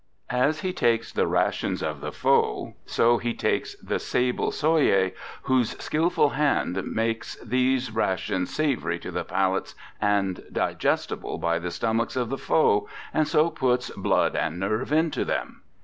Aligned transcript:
As 0.33 0.61
he 0.61 0.73
takes 0.73 1.13
the 1.13 1.27
rations 1.27 1.83
of 1.83 2.01
the 2.01 2.11
foe, 2.11 2.73
so 2.87 3.19
he 3.19 3.35
takes 3.35 3.75
the 3.75 3.99
sable 3.99 4.49
Soyer 4.49 5.11
whose 5.43 5.79
skilful 5.79 6.29
hand 6.29 6.83
makes 6.87 7.35
those 7.35 7.91
rations 7.91 8.51
savory 8.51 8.97
to 8.97 9.11
the 9.11 9.23
palates 9.23 9.75
and 10.01 10.43
digestible 10.51 11.37
by 11.37 11.59
the 11.59 11.69
stomachs 11.69 12.15
of 12.15 12.29
the 12.31 12.39
foe 12.39 12.89
and 13.13 13.27
so 13.27 13.51
puts 13.51 13.91
blood 13.91 14.35
and 14.35 14.59
nerve 14.59 14.91
into 14.91 15.23
them. 15.23 15.61